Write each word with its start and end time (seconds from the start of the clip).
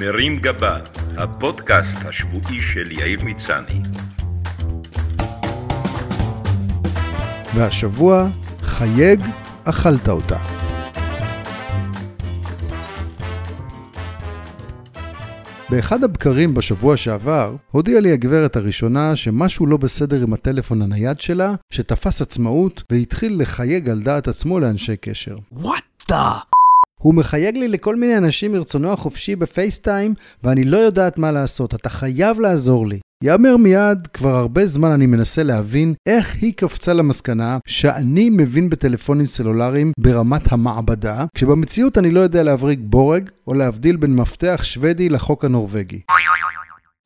מרים 0.00 0.36
גבה, 0.36 0.78
הפודקאסט 1.16 1.98
השבועי 2.04 2.60
של 2.60 2.92
יאיר 2.92 3.24
מצני. 3.24 3.80
והשבוע, 7.54 8.28
חייג, 8.60 9.20
אכלת 9.64 10.08
אותה. 10.08 10.38
באחד 15.70 16.04
הבקרים 16.04 16.54
בשבוע 16.54 16.96
שעבר, 16.96 17.56
הודיעה 17.70 18.00
לי 18.00 18.12
הגברת 18.12 18.56
הראשונה 18.56 19.16
שמשהו 19.16 19.66
לא 19.66 19.76
בסדר 19.76 20.22
עם 20.22 20.32
הטלפון 20.32 20.82
הנייד 20.82 21.20
שלה, 21.20 21.54
שתפס 21.70 22.22
עצמאות 22.22 22.82
והתחיל 22.90 23.36
לחייג 23.40 23.88
על 23.88 24.02
דעת 24.02 24.28
עצמו 24.28 24.60
לאנשי 24.60 24.96
קשר. 24.96 25.36
What 25.54 26.10
the? 26.10 26.55
הוא 27.00 27.14
מחייג 27.14 27.56
לי 27.56 27.68
לכל 27.68 27.96
מיני 27.96 28.18
אנשים 28.18 28.52
מרצונו 28.52 28.92
החופשי 28.92 29.36
בפייסטיים, 29.36 30.14
ואני 30.44 30.64
לא 30.64 30.76
יודעת 30.76 31.18
מה 31.18 31.32
לעשות. 31.32 31.74
אתה 31.74 31.88
חייב 31.88 32.40
לעזור 32.40 32.86
לי. 32.86 32.98
יאמר 33.24 33.56
מיד, 33.56 34.06
כבר 34.06 34.36
הרבה 34.36 34.66
זמן 34.66 34.90
אני 34.90 35.06
מנסה 35.06 35.42
להבין 35.42 35.94
איך 36.08 36.34
היא 36.40 36.52
קפצה 36.52 36.92
למסקנה 36.92 37.58
שאני 37.66 38.30
מבין 38.30 38.70
בטלפונים 38.70 39.26
סלולריים 39.26 39.92
ברמת 39.98 40.52
המעבדה, 40.52 41.24
כשבמציאות 41.34 41.98
אני 41.98 42.10
לא 42.10 42.20
יודע 42.20 42.42
להבריג 42.42 42.80
בורג 42.82 43.30
או 43.46 43.54
להבדיל 43.54 43.96
בין 43.96 44.16
מפתח 44.16 44.60
שוודי 44.62 45.08
לחוק 45.08 45.44
הנורבגי. 45.44 46.00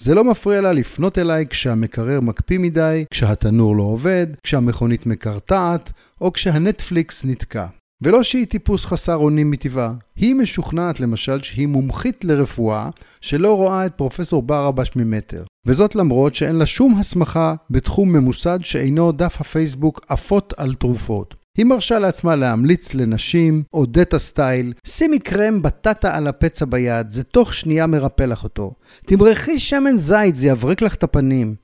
זה 0.02 0.14
לא 0.14 0.24
מפריע 0.24 0.60
לה 0.60 0.72
לפנות 0.72 1.18
אליי 1.18 1.46
כשהמקרר 1.46 2.20
מקפיא 2.20 2.58
מדי, 2.58 3.04
כשהתנור 3.10 3.76
לא 3.76 3.82
עובד, 3.82 4.26
כשהמכונית 4.42 5.06
מקרטעת, 5.06 5.92
או 6.20 6.32
כשהנטפליקס 6.32 7.24
נתקע. 7.24 7.66
ולא 8.02 8.22
שהיא 8.22 8.46
טיפוס 8.46 8.84
חסר 8.84 9.16
אונים 9.16 9.50
מטבעה. 9.50 9.92
היא 10.16 10.34
משוכנעת 10.34 11.00
למשל 11.00 11.42
שהיא 11.42 11.66
מומחית 11.66 12.24
לרפואה 12.24 12.90
שלא 13.20 13.56
רואה 13.56 13.86
את 13.86 13.94
פרופסור 13.94 14.42
ברבש 14.42 14.90
ממטר. 14.96 15.44
וזאת 15.66 15.94
למרות 15.94 16.34
שאין 16.34 16.56
לה 16.56 16.66
שום 16.66 16.94
הסמכה 16.94 17.54
בתחום 17.70 18.12
ממוסד 18.12 18.58
שאינו 18.62 19.12
דף 19.12 19.40
הפייסבוק 19.40 20.00
עפות 20.08 20.54
על 20.56 20.74
תרופות. 20.74 21.34
היא 21.58 21.66
מרשה 21.66 21.98
לעצמה 21.98 22.36
להמליץ 22.36 22.94
לנשים, 22.94 23.62
אודטה 23.72 24.18
style, 24.18 24.72
שימי 24.86 25.18
קרם 25.18 25.62
בטטה 25.62 26.16
על 26.16 26.26
הפצע 26.26 26.64
ביד, 26.64 27.10
זה 27.10 27.22
תוך 27.22 27.54
שנייה 27.54 27.86
מרפא 27.86 28.22
לך 28.22 28.44
אותו. 28.44 28.72
תמרחי 29.06 29.60
שמן 29.60 29.96
זית, 29.96 30.36
זה 30.36 30.48
יבריק 30.48 30.82
לך 30.82 30.94
את 30.94 31.02
הפנים. 31.02 31.54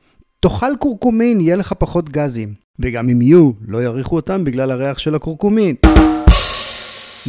תאכל 0.41 0.77
קורקומין, 0.79 1.41
יהיה 1.41 1.57
לך 1.57 1.73
פחות 1.79 2.11
גזים. 2.11 2.55
וגם 2.79 3.09
אם 3.09 3.23
יהיו, 3.23 3.51
לא 3.69 3.83
יריחו 3.83 4.17
אותם 4.17 4.45
בגלל 4.45 4.71
הריח 4.71 4.99
של 4.99 5.15
הקורקומין. 5.15 5.75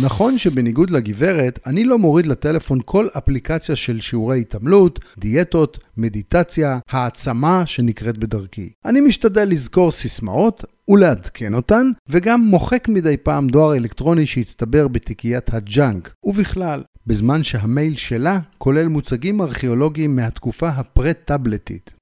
נכון 0.02 0.38
שבניגוד 0.38 0.90
לגברת, 0.90 1.60
אני 1.68 1.84
לא 1.84 1.98
מוריד 1.98 2.26
לטלפון 2.26 2.80
כל 2.86 3.08
אפליקציה 3.18 3.76
של 3.76 4.02
שיעורי 4.02 4.42
התעמלות, 4.42 5.00
דיאטות, 5.18 5.80
מדיטציה, 5.98 6.80
העצמה 6.90 7.66
שנקראת 7.66 8.18
בדרכי. 8.18 8.70
אני 8.86 9.02
משתדל 9.02 9.44
לזכור 9.44 9.92
סיסמאות 9.92 10.64
ולעדכן 10.90 11.54
אותן, 11.54 11.92
וגם 12.10 12.42
מוחק 12.42 12.88
מדי 12.90 13.18
פעם 13.18 13.48
דואר 13.48 13.76
אלקטרוני 13.76 14.26
שהצטבר 14.26 14.88
בתיקיית 14.88 15.54
הג'אנק, 15.54 16.14
ובכלל, 16.24 16.84
בזמן 17.08 17.44
שהמייל 17.44 17.96
שלה 17.96 18.40
כולל 18.58 18.88
מוצגים 18.88 19.42
ארכיאולוגיים 19.42 20.16
מהתקופה 20.16 20.70
הפרה-טאבלטית. 20.70 21.94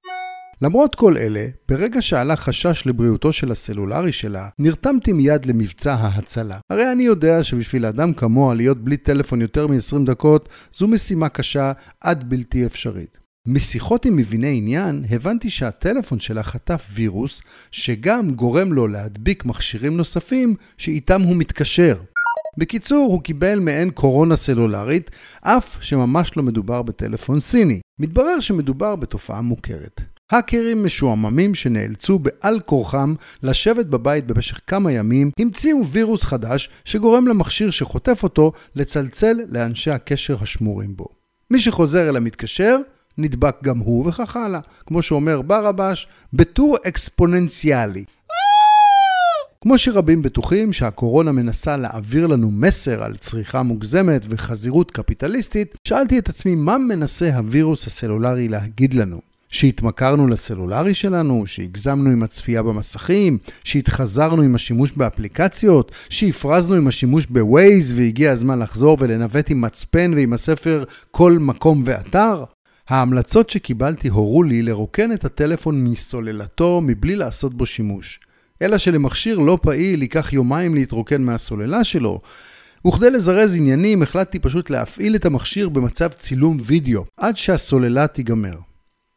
למרות 0.62 0.94
כל 0.94 1.16
אלה, 1.16 1.46
ברגע 1.68 2.02
שעלה 2.02 2.36
חשש 2.36 2.82
לבריאותו 2.86 3.32
של 3.32 3.50
הסלולרי 3.50 4.12
שלה, 4.12 4.48
נרתמתי 4.58 5.12
מיד 5.12 5.46
למבצע 5.46 5.94
ההצלה. 5.94 6.58
הרי 6.70 6.92
אני 6.92 7.02
יודע 7.02 7.44
שבשביל 7.44 7.86
אדם 7.86 8.12
כמוה 8.12 8.54
להיות 8.54 8.84
בלי 8.84 8.96
טלפון 8.96 9.40
יותר 9.40 9.66
מ-20 9.66 10.06
דקות, 10.06 10.48
זו 10.74 10.88
משימה 10.88 11.28
קשה 11.28 11.72
עד 12.00 12.30
בלתי 12.30 12.66
אפשרית. 12.66 13.18
משיחות 13.46 14.04
עם 14.04 14.16
מביני 14.16 14.56
עניין, 14.56 15.04
הבנתי 15.10 15.50
שהטלפון 15.50 16.20
שלה 16.20 16.42
חטף 16.42 16.88
וירוס, 16.92 17.42
שגם 17.70 18.30
גורם 18.30 18.72
לו 18.72 18.88
להדביק 18.88 19.44
מכשירים 19.44 19.96
נוספים 19.96 20.54
שאיתם 20.78 21.22
הוא 21.22 21.36
מתקשר. 21.36 21.96
בקיצור, 22.58 23.12
הוא 23.12 23.22
קיבל 23.22 23.58
מעין 23.58 23.90
קורונה 23.90 24.36
סלולרית, 24.36 25.10
אף 25.40 25.78
שממש 25.80 26.36
לא 26.36 26.42
מדובר 26.42 26.82
בטלפון 26.82 27.40
סיני. 27.40 27.80
מתברר 28.00 28.40
שמדובר 28.40 28.96
בתופעה 28.96 29.40
מוכרת. 29.40 30.15
האקרים 30.30 30.84
משועממים 30.84 31.54
שנאלצו 31.54 32.18
בעל 32.18 32.60
כורחם 32.60 33.14
לשבת 33.42 33.86
בבית 33.86 34.26
במשך 34.26 34.60
כמה 34.66 34.92
ימים, 34.92 35.30
המציאו 35.38 35.86
וירוס 35.86 36.24
חדש 36.24 36.70
שגורם 36.84 37.28
למכשיר 37.28 37.70
שחוטף 37.70 38.22
אותו 38.22 38.52
לצלצל 38.74 39.36
לאנשי 39.48 39.90
הקשר 39.90 40.36
השמורים 40.40 40.96
בו. 40.96 41.06
מי 41.50 41.60
שחוזר 41.60 42.08
אל 42.08 42.16
המתקשר, 42.16 42.76
נדבק 43.18 43.56
גם 43.62 43.78
הוא 43.78 44.08
וכך 44.08 44.36
הלאה. 44.36 44.60
כמו 44.86 45.02
שאומר 45.02 45.42
ברבש, 45.42 46.08
בטור 46.32 46.76
אקספוננציאלי. 46.88 48.04
כמו 49.60 49.78
שרבים 49.78 50.22
בטוחים 50.22 50.72
שהקורונה 50.72 51.32
מנסה 51.32 51.76
להעביר 51.76 52.26
לנו 52.26 52.50
מסר 52.50 53.04
על 53.04 53.16
צריכה 53.16 53.62
מוגזמת 53.62 54.26
וחזירות 54.28 54.90
קפיטליסטית, 54.90 55.74
שאלתי 55.84 56.18
את 56.18 56.28
עצמי 56.28 56.54
מה 56.54 56.78
מנסה 56.78 57.36
הווירוס 57.36 57.86
הסלולרי 57.86 58.48
להגיד 58.48 58.94
לנו. 58.94 59.35
שהתמכרנו 59.56 60.28
לסלולרי 60.28 60.94
שלנו, 60.94 61.46
שהגזמנו 61.46 62.10
עם 62.10 62.22
הצפייה 62.22 62.62
במסכים, 62.62 63.38
שהתחזרנו 63.64 64.42
עם 64.42 64.54
השימוש 64.54 64.92
באפליקציות, 64.92 65.92
שהפרזנו 66.08 66.74
עם 66.74 66.88
השימוש 66.88 67.26
בווייז 67.26 67.92
והגיע 67.92 68.32
הזמן 68.32 68.58
לחזור 68.58 68.96
ולנווט 69.00 69.50
עם 69.50 69.60
מצפן 69.60 70.12
ועם 70.16 70.32
הספר 70.32 70.84
כל 71.10 71.32
מקום 71.40 71.82
ואתר? 71.86 72.44
ההמלצות 72.88 73.50
שקיבלתי 73.50 74.08
הורו 74.08 74.42
לי 74.42 74.62
לרוקן 74.62 75.12
את 75.12 75.24
הטלפון 75.24 75.84
מסוללתו 75.84 76.80
מבלי 76.84 77.16
לעשות 77.16 77.54
בו 77.54 77.66
שימוש. 77.66 78.20
אלא 78.62 78.78
שלמכשיר 78.78 79.38
לא 79.38 79.58
פעיל 79.62 80.02
ייקח 80.02 80.32
יומיים 80.32 80.74
להתרוקן 80.74 81.22
מהסוללה 81.22 81.84
שלו. 81.84 82.20
וכדי 82.86 83.10
לזרז 83.10 83.56
עניינים 83.56 84.02
החלטתי 84.02 84.38
פשוט 84.38 84.70
להפעיל 84.70 85.16
את 85.16 85.24
המכשיר 85.24 85.68
במצב 85.68 86.08
צילום 86.08 86.56
וידאו, 86.60 87.04
עד 87.16 87.36
שהסוללה 87.36 88.06
תיגמר. 88.06 88.56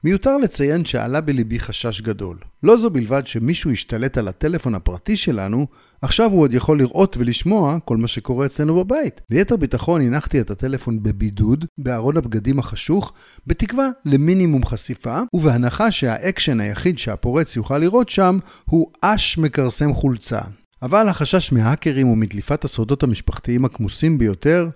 מיותר 0.04 0.38
לציין 0.38 0.86
שעלה 0.86 1.22
בליבי 1.22 1.60
חשש 1.60 2.02
גדול. 2.02 2.38
לא 2.64 2.78
זו 2.78 2.90
בלבד 2.90 3.28
שמישהו 3.28 3.72
השתלט 3.72 4.18
על 4.18 4.28
הטלפון 4.28 4.76
הפרטי 4.76 5.18
שלנו, 5.18 5.68
עכשיו 6.02 6.32
הוא 6.32 6.42
עוד 6.42 6.54
יכול 6.54 6.80
לראות 6.80 7.18
ולשמוע 7.18 7.78
כל 7.86 7.98
מה 7.98 8.08
שקורה 8.08 8.46
אצלנו 8.46 8.76
בבית. 8.76 9.22
ליתר 9.30 9.56
ביטחון 9.56 10.02
הנחתי 10.02 10.42
את 10.42 10.52
הטלפון 10.52 11.04
בבידוד, 11.04 11.66
בארון 11.78 12.18
הבגדים 12.18 12.60
החשוך, 12.60 13.14
בתקווה 13.48 13.90
למינימום 14.06 14.66
חשיפה, 14.66 15.20
ובהנחה 15.34 15.92
שהאקשן 15.92 16.60
היחיד 16.60 16.98
שהפורץ 16.98 17.56
יוכל 17.56 17.78
לראות 17.78 18.10
שם 18.10 18.40
הוא 18.66 18.92
אש 19.02 19.38
מכרסם 19.38 19.94
חולצה. 19.94 20.40
אבל 20.82 21.08
החשש 21.08 21.52
מהאקרים 21.52 22.10
ומדליפת 22.10 22.64
הסודות 22.64 23.04
המשפחתיים 23.04 23.66
הכמוסים 23.66 24.18
ביותר 24.18 24.70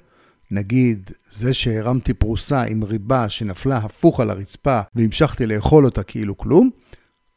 נגיד, 0.54 1.12
זה 1.32 1.54
שהרמתי 1.54 2.14
פרוסה 2.14 2.64
עם 2.64 2.84
ריבה 2.84 3.30
שנפלה 3.30 3.78
הפוך 3.78 4.20
על 4.20 4.30
הרצפה 4.30 4.82
והמשכתי 4.96 5.46
לאכול 5.46 5.86
אותה 5.86 6.04
כאילו 6.04 6.38
כלום, 6.38 6.70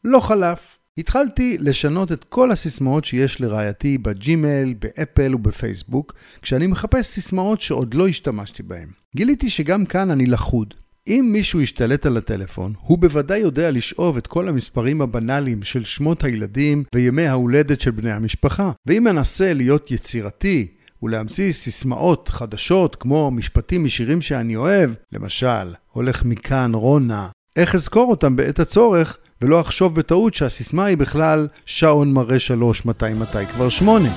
לא 0.03 0.19
חלף. 0.19 0.77
התחלתי 0.97 1.57
לשנות 1.59 2.11
את 2.11 2.23
כל 2.23 2.51
הסיסמאות 2.51 3.05
שיש 3.05 3.41
לרעייתי 3.41 3.97
בג'ימייל, 3.97 4.73
באפל 4.73 5.35
ובפייסבוק, 5.35 6.13
כשאני 6.41 6.67
מחפש 6.67 7.05
סיסמאות 7.07 7.61
שעוד 7.61 7.93
לא 7.93 8.07
השתמשתי 8.07 8.63
בהן. 8.63 8.87
גיליתי 9.15 9.49
שגם 9.49 9.85
כאן 9.85 10.11
אני 10.11 10.25
לחוד. 10.25 10.73
אם 11.07 11.29
מישהו 11.33 11.61
ישתלט 11.61 12.05
על 12.05 12.17
הטלפון, 12.17 12.73
הוא 12.81 12.97
בוודאי 12.97 13.39
יודע 13.39 13.71
לשאוב 13.71 14.17
את 14.17 14.27
כל 14.27 14.47
המספרים 14.47 15.01
הבנאליים 15.01 15.63
של 15.63 15.83
שמות 15.83 16.23
הילדים 16.23 16.83
וימי 16.95 17.27
ההולדת 17.27 17.81
של 17.81 17.91
בני 17.91 18.11
המשפחה. 18.11 18.71
ואם 18.85 19.07
אנסה 19.07 19.53
להיות 19.53 19.91
יצירתי 19.91 20.67
ולהמציא 21.03 21.53
סיסמאות 21.53 22.29
חדשות 22.29 22.95
כמו 22.95 23.31
משפטים 23.31 23.83
משירים 23.83 24.21
שאני 24.21 24.55
אוהב, 24.55 24.91
למשל, 25.11 25.73
הולך 25.91 26.25
מכאן 26.25 26.71
רונה, 26.73 27.27
איך 27.55 27.75
אזכור 27.75 28.11
אותם 28.11 28.35
בעת 28.35 28.59
הצורך 28.59 29.17
ולא 29.41 29.61
אחשוב 29.61 29.95
בטעות 29.95 30.33
שהסיסמה 30.33 30.85
היא 30.85 30.97
בכלל 30.97 31.47
שעון 31.65 32.13
מראה 32.13 32.39
שלוש, 32.39 32.85
מתי 32.85 33.13
מתי 33.13 33.45
כבר 33.45 33.69
שמונה. 33.69 34.09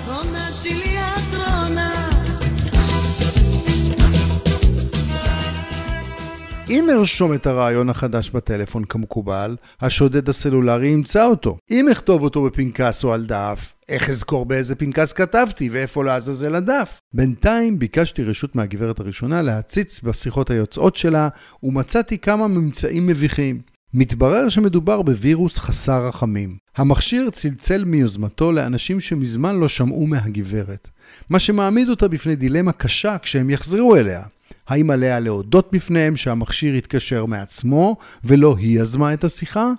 אם 6.70 6.90
ארשום 6.90 7.34
את 7.34 7.46
הרעיון 7.46 7.90
החדש 7.90 8.30
בטלפון 8.30 8.84
כמקובל, 8.84 9.56
השודד 9.80 10.28
הסלולרי 10.28 10.88
ימצא 10.88 11.26
אותו. 11.26 11.56
אם 11.70 11.88
אכתוב 11.88 12.22
אותו 12.22 12.42
בפנקס 12.42 13.04
או 13.04 13.12
על 13.12 13.26
דף, 13.26 13.72
איך 13.90 14.10
אזכור 14.10 14.44
באיזה 14.46 14.74
פנקס 14.74 15.12
כתבתי 15.12 15.68
ואיפה 15.72 16.04
לעזאזל 16.04 16.54
הדף? 16.54 17.00
בינתיים 17.14 17.78
ביקשתי 17.78 18.24
רשות 18.24 18.56
מהגברת 18.56 19.00
הראשונה 19.00 19.42
להציץ 19.42 20.00
בשיחות 20.00 20.50
היוצאות 20.50 20.96
שלה, 20.96 21.28
ומצאתי 21.62 22.18
כמה 22.18 22.48
ממצאים 22.48 23.06
מביכים. 23.06 23.60
מתברר 23.94 24.48
שמדובר 24.48 25.02
בווירוס 25.02 25.58
חסר 25.58 26.06
רחמים. 26.06 26.56
המכשיר 26.76 27.30
צלצל 27.30 27.84
מיוזמתו 27.84 28.52
לאנשים 28.52 29.00
שמזמן 29.00 29.56
לא 29.56 29.68
שמעו 29.68 30.06
מהגברת, 30.06 30.88
מה 31.30 31.38
שמעמיד 31.38 31.88
אותה 31.88 32.08
בפני 32.08 32.36
דילמה 32.36 32.72
קשה 32.72 33.18
כשהם 33.18 33.50
יחזרו 33.50 33.96
אליה. 33.96 34.22
האם 34.68 34.90
עליה 34.90 35.20
להודות 35.20 35.68
בפניהם 35.72 36.16
שהמכשיר 36.16 36.74
התקשר 36.74 37.26
מעצמו 37.26 37.96
ולא 38.24 38.56
היא 38.58 38.80
יזמה 38.80 39.14
את 39.14 39.24
השיחה? 39.24 39.72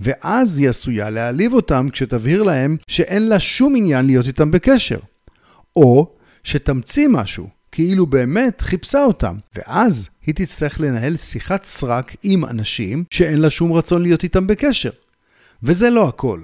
ואז 0.00 0.58
היא 0.58 0.68
עשויה 0.68 1.10
להעליב 1.10 1.52
אותם 1.52 1.88
כשתבהיר 1.92 2.42
להם 2.42 2.76
שאין 2.88 3.28
לה 3.28 3.40
שום 3.40 3.76
עניין 3.76 4.06
להיות 4.06 4.26
איתם 4.26 4.50
בקשר. 4.50 4.98
או 5.76 6.14
שתמציא 6.44 7.08
משהו, 7.08 7.48
כאילו 7.72 8.06
באמת 8.06 8.60
חיפשה 8.60 9.04
אותם, 9.04 9.36
ואז 9.56 10.08
היא 10.26 10.34
תצטרך 10.34 10.80
לנהל 10.80 11.16
שיחת 11.16 11.64
סרק 11.64 12.16
עם 12.22 12.44
אנשים 12.44 13.04
שאין 13.10 13.40
לה 13.40 13.50
שום 13.50 13.72
רצון 13.72 14.02
להיות 14.02 14.22
איתם 14.22 14.46
בקשר. 14.46 14.90
וזה 15.62 15.90
לא 15.90 16.08
הכל. 16.08 16.40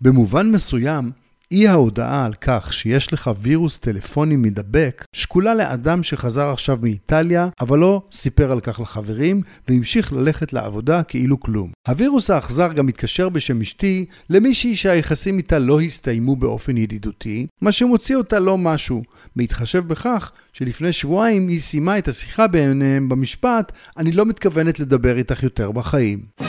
במובן 0.00 0.50
מסוים, 0.50 1.10
אי 1.52 1.68
ההודעה 1.68 2.24
על 2.24 2.34
כך 2.40 2.72
שיש 2.72 3.12
לך 3.12 3.30
וירוס 3.40 3.78
טלפוני 3.78 4.36
מדבק 4.36 5.04
שקולה 5.12 5.54
לאדם 5.54 6.02
שחזר 6.02 6.50
עכשיו 6.50 6.78
מאיטליה, 6.82 7.48
אבל 7.60 7.78
לא 7.78 8.02
סיפר 8.12 8.52
על 8.52 8.60
כך 8.60 8.80
לחברים, 8.80 9.42
והמשיך 9.68 10.12
ללכת 10.12 10.52
לעבודה 10.52 11.02
כאילו 11.02 11.40
כלום. 11.40 11.70
הווירוס 11.88 12.30
האכזר 12.30 12.72
גם 12.72 12.86
מתקשר 12.86 13.28
בשם 13.28 13.60
אשתי 13.60 14.06
למישהי 14.30 14.76
שהיחסים 14.76 15.38
איתה 15.38 15.58
לא 15.58 15.80
הסתיימו 15.80 16.36
באופן 16.36 16.76
ידידותי, 16.76 17.46
מה 17.60 17.72
שמוציא 17.72 18.16
אותה 18.16 18.38
לא 18.38 18.58
משהו, 18.58 19.02
בהתחשב 19.36 19.88
בכך 19.88 20.32
שלפני 20.52 20.92
שבועיים 20.92 21.48
היא 21.48 21.60
סיימה 21.60 21.98
את 21.98 22.08
השיחה 22.08 22.46
ביניהם 22.46 23.08
במשפט, 23.08 23.72
אני 23.96 24.12
לא 24.12 24.26
מתכוונת 24.26 24.80
לדבר 24.80 25.16
איתך 25.16 25.42
יותר 25.42 25.70
בחיים. 25.70 26.47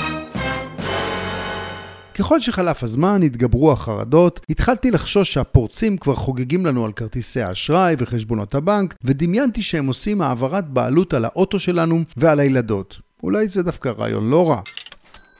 ככל 2.19 2.39
שחלף 2.39 2.83
הזמן, 2.83 3.23
התגברו 3.23 3.71
החרדות, 3.71 4.39
התחלתי 4.49 4.91
לחשוש 4.91 5.33
שהפורצים 5.33 5.97
כבר 5.97 6.15
חוגגים 6.15 6.65
לנו 6.65 6.85
על 6.85 6.91
כרטיסי 6.91 7.41
האשראי 7.41 7.95
וחשבונות 7.97 8.55
הבנק, 8.55 8.95
ודמיינתי 9.03 9.61
שהם 9.61 9.87
עושים 9.87 10.21
העברת 10.21 10.69
בעלות 10.69 11.13
על 11.13 11.25
האוטו 11.25 11.59
שלנו 11.59 12.03
ועל 12.17 12.39
הילדות. 12.39 12.97
אולי 13.23 13.47
זה 13.47 13.63
דווקא 13.63 13.89
רעיון 13.89 14.29
לא 14.29 14.49
רע. 14.49 14.61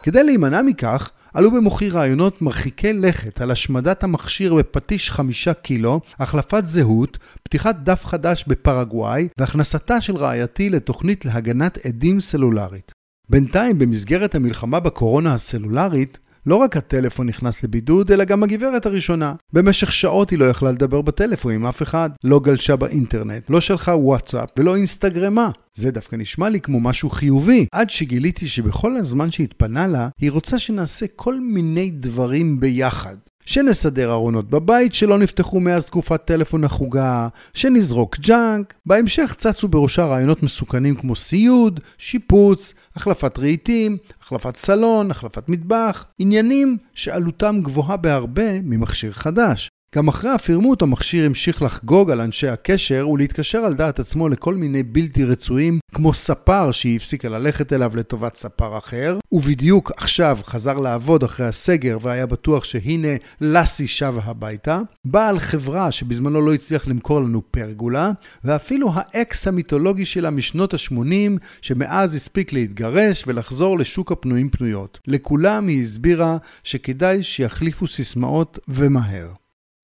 כדי 0.04 0.24
להימנע 0.24 0.62
מכך, 0.62 1.10
עלו 1.34 1.52
במוחי 1.52 1.90
רעיונות 1.90 2.42
מרחיקי 2.42 2.94
לכת 2.94 3.42
על 3.42 3.52
השמדת 3.52 4.04
המכשיר 4.04 4.56
בפטיש 4.56 5.12
חמישה 5.12 5.54
קילו, 5.54 6.02
החלפת 6.20 6.66
זהות, 6.66 7.18
פתיחת 7.44 7.76
דף 7.76 8.06
חדש 8.06 8.46
בפרגוואי 8.48 9.28
והכנסתה 9.38 10.02
של 10.02 10.16
רעייתי 10.16 10.70
לתוכנית 10.70 11.26
להגנת 11.26 11.86
עדים 11.86 12.22
סלולרית. 12.22 12.92
בינתיים, 13.30 13.80
במסגרת 13.80 14.36
המלחמה 14.36 14.80
בקורונה 14.80 15.34
הסלולרית, 15.34 16.20
לא 16.46 16.56
רק 16.56 16.78
הטלפון 16.78 17.28
נכנס 17.28 17.64
לבידוד, 17.64 18.12
אלא 18.12 18.24
גם 18.24 18.44
הגברת 18.44 18.86
הראשונה. 18.86 19.34
במשך 19.54 19.92
שעות 19.92 20.30
היא 20.30 20.40
לא 20.40 20.46
יכלה 20.46 20.72
לדבר 20.72 21.02
בטלפון 21.02 21.54
עם 21.54 21.66
אף 21.66 21.82
אחד. 21.82 22.10
לא 22.24 22.40
גלשה 22.40 22.76
באינטרנט, 22.76 23.50
לא 23.50 23.62
שלחה 23.62 23.96
וואטסאפ 23.96 24.50
ולא 24.58 24.76
אינסטגרמה. 24.76 25.50
זה 25.76 25.92
דווקא 25.92 26.16
נשמע 26.16 26.50
לי 26.50 26.62
כמו 26.62 26.80
משהו 26.80 27.10
חיובי, 27.10 27.66
עד 27.72 27.90
שגיליתי 27.90 28.48
שבכל 28.48 28.96
הזמן 28.96 29.32
שהתפנה 29.32 29.88
לה, 29.88 30.10
היא 30.22 30.32
רוצה 30.32 30.60
שנעשה 30.60 31.06
כל 31.16 31.40
מיני 31.40 31.90
דברים 31.90 32.60
ביחד. 32.60 33.16
שנסדר 33.50 34.12
ארונות 34.12 34.50
בבית 34.50 34.94
שלא 34.94 35.18
נפתחו 35.18 35.60
מאז 35.60 35.86
תקופת 35.86 36.26
טלפון 36.26 36.64
החוגה, 36.64 37.28
שנזרוק 37.54 38.18
junk. 38.20 38.74
בהמשך 38.86 39.36
צצו 39.38 39.68
בראשה 39.68 40.06
רעיונות 40.06 40.44
מסוכנים 40.44 40.96
כמו 40.96 41.16
סיוד, 41.16 41.80
שיפוץ, 41.98 42.74
החלפת 42.96 43.40
רהיטים, 43.40 43.98
החלפת 44.22 44.56
סלון, 44.56 45.12
החלפת 45.12 45.50
מטבח, 45.50 46.06
עניינים 46.20 46.78
שעלותם 46.94 47.60
גבוהה 47.64 47.98
בהרבה 47.98 48.62
ממכשיר 48.62 49.12
חדש. 49.12 49.70
גם 49.96 50.08
אחרי 50.08 50.32
הפירמוט 50.32 50.82
המכשיר 50.82 51.26
המשיך 51.26 51.62
לחגוג 51.62 52.12
על 52.12 52.22
אנשי 52.22 52.48
הקשר 52.48 53.10
ולהתקשר 53.10 53.58
על 53.66 53.74
דעת 53.74 54.00
עצמו 54.00 54.30
לכל 54.30 54.56
מיני 54.56 54.84
בלתי 54.84 55.24
רצויים, 55.24 55.80
כמו 55.96 56.14
ספר 56.14 56.72
שהיא 56.72 56.96
הפסיקה 56.96 57.30
ללכת 57.30 57.74
אליו 57.74 57.96
לטובת 57.96 58.36
ספר 58.36 58.78
אחר, 58.78 59.18
ובדיוק 59.32 59.92
עכשיו 59.98 60.40
חזר 60.44 60.80
לעבוד 60.80 61.24
אחרי 61.24 61.46
הסגר 61.46 61.98
והיה 62.02 62.26
בטוח 62.26 62.64
שהנה 62.64 63.08
לסי 63.42 63.88
שבה 63.88 64.22
הביתה, 64.26 64.82
בעל 65.06 65.40
חברה 65.40 65.92
שבזמנו 65.92 66.42
לא 66.42 66.54
הצליח 66.54 66.88
למכור 66.88 67.22
לנו 67.22 67.42
פרגולה, 67.52 68.12
ואפילו 68.44 68.92
האקס 68.96 69.48
המיתולוגי 69.48 70.06
שלה 70.06 70.30
משנות 70.30 70.74
ה-80, 70.74 71.40
שמאז 71.62 72.16
הספיק 72.16 72.54
להתגרש 72.54 73.24
ולחזור 73.28 73.80
לשוק 73.80 74.12
הפנויים 74.12 74.50
פנויות. 74.50 75.00
לכולם 75.08 75.68
היא 75.68 75.84
הסבירה 75.84 76.38
שכדאי 76.64 77.24
שיחליפו 77.24 77.88
סיסמאות 77.88 78.60
ומהר. 78.68 79.39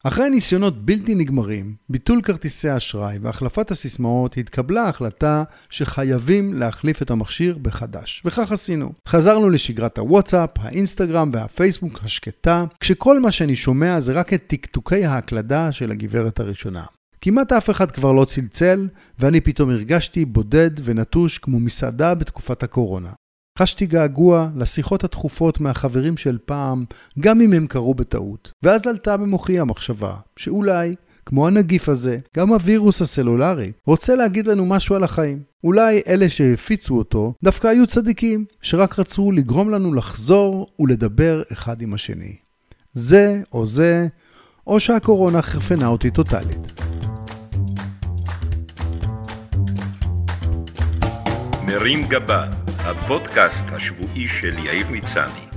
אחרי 0.08 0.30
ניסיונות 0.30 0.86
בלתי 0.86 1.16
נגמרים, 1.16 1.76
ביטול 1.90 2.22
כרטיסי 2.22 2.78
אשראי 2.78 3.18
והחלפת 3.22 3.72
הסיסמאות, 3.72 4.38
התקבלה 4.38 4.84
ההחלטה 4.84 5.44
שחייבים 5.70 6.54
להחליף 6.54 7.02
את 7.02 7.12
המכשיר 7.12 7.58
בחדש, 7.62 8.22
וכך 8.26 8.52
עשינו. 8.52 8.94
חזרנו 9.08 9.50
לשגרת 9.50 9.98
הוואטסאפ, 9.98 10.50
האינסטגרם 10.58 11.30
והפייסבוק 11.34 12.00
השקטה, 12.04 12.66
כשכל 12.80 13.20
מה 13.20 13.32
שאני 13.32 13.56
שומע 13.56 14.00
זה 14.00 14.14
רק 14.14 14.34
את 14.34 14.44
טקטוקי 14.48 15.06
ההקלדה 15.06 15.72
של 15.72 15.92
הגברת 15.92 16.40
הראשונה. 16.40 16.84
כמעט 17.22 17.52
אף 17.52 17.70
אחד 17.70 17.92
כבר 17.92 18.12
לא 18.12 18.26
צלצל, 18.26 18.88
ואני 19.20 19.42
פתאום 19.42 19.70
הרגשתי 19.70 20.26
בודד 20.26 20.72
ונטוש 20.84 21.38
כמו 21.38 21.60
מסעדה 21.60 22.14
בתקופת 22.14 22.64
הקורונה. 22.64 23.10
חשתי 23.60 23.86
געגוע 23.86 24.50
לשיחות 24.56 25.04
התכופות 25.04 25.60
מהחברים 25.60 26.18
של 26.18 26.38
פעם, 26.46 26.86
גם 27.20 27.42
אם 27.42 27.54
הם 27.54 27.68
קרו 27.68 27.94
בטעות. 27.94 28.52
ואז 28.64 28.88
עלתה 28.88 29.18
במוחי 29.18 29.60
המחשבה, 29.60 30.14
שאולי, 30.38 30.96
כמו 31.26 31.48
הנגיף 31.48 31.90
הזה, 31.90 32.20
גם 32.38 32.54
הווירוס 32.54 33.02
הסלולרי 33.02 33.72
רוצה 33.88 34.16
להגיד 34.16 34.48
לנו 34.48 34.66
משהו 34.66 34.96
על 34.96 35.04
החיים. 35.04 35.40
אולי 35.64 36.02
אלה 36.08 36.30
שהפיצו 36.30 36.98
אותו 36.98 37.34
דווקא 37.44 37.68
היו 37.68 37.88
צדיקים, 37.88 38.46
שרק 38.62 39.00
רצו 39.00 39.32
לגרום 39.32 39.70
לנו 39.70 39.94
לחזור 39.94 40.68
ולדבר 40.80 41.42
אחד 41.52 41.82
עם 41.82 41.94
השני. 41.94 42.36
זה 42.94 43.42
או 43.54 43.66
זה, 43.66 44.08
או 44.68 44.80
שהקורונה 44.80 45.42
חרפנה 45.42 45.88
אותי 45.88 46.12
טוטאלית. 46.12 46.82
מרים 51.68 52.08
גבה 52.08 52.65
הפודקאסט 52.88 53.72
השבועי 53.72 54.28
של 54.28 54.66
יאיר 54.66 54.88
מצני. 54.90 55.55